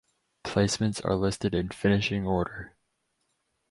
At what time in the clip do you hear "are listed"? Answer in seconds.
1.05-1.53